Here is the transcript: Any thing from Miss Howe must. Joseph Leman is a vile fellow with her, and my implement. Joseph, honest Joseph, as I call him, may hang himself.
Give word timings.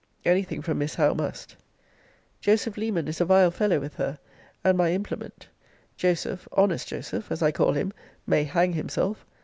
Any 0.25 0.41
thing 0.41 0.63
from 0.63 0.79
Miss 0.79 0.95
Howe 0.95 1.13
must. 1.13 1.55
Joseph 2.39 2.75
Leman 2.75 3.07
is 3.07 3.21
a 3.21 3.25
vile 3.25 3.51
fellow 3.51 3.79
with 3.79 3.93
her, 3.97 4.17
and 4.63 4.75
my 4.75 4.93
implement. 4.93 5.47
Joseph, 5.95 6.47
honest 6.53 6.87
Joseph, 6.87 7.31
as 7.31 7.43
I 7.43 7.51
call 7.51 7.73
him, 7.73 7.93
may 8.25 8.43
hang 8.43 8.73
himself. 8.73 9.23